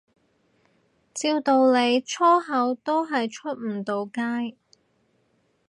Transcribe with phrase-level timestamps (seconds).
[1.13, 4.57] 照道理粗口都係出唔到街